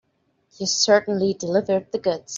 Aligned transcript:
You 0.57 0.65
certainly 0.65 1.35
delivered 1.35 1.91
the 1.91 1.99
goods. 1.99 2.29